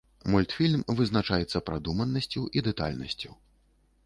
Мультфільм 0.35 0.81
вызначаецца 1.01 1.61
прадуманасцю 1.67 2.41
і 2.59 2.65
дэтальнасцю. 2.71 3.31